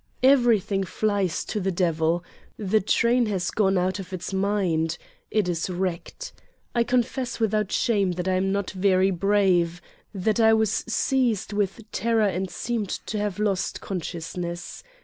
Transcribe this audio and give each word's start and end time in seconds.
Everything 0.23 0.83
flies 0.83 1.45
to 1.45 1.59
the 1.59 1.69
devil: 1.71 2.23
the 2.57 2.81
train 2.81 3.27
has 3.27 3.51
gone 3.51 3.77
out 3.77 3.99
of 3.99 4.11
its 4.11 4.33
mind. 4.33 4.97
It 5.29 5.47
is 5.47 5.69
wrecked. 5.69 6.33
I 6.73 6.83
confess 6.83 7.39
without 7.39 7.71
shame 7.71 8.13
that 8.13 8.27
I 8.27 8.33
am 8.33 8.51
not 8.51 8.71
very 8.71 9.11
brave, 9.11 9.79
that 10.11 10.39
I 10.39 10.53
was 10.53 10.71
seized 10.87 11.53
with 11.53 11.81
terror 11.91 12.23
and 12.25 12.49
seemed 12.49 12.89
to 12.89 13.19
have 13.19 13.37
lost 13.37 13.79
consciousness. 13.79 14.81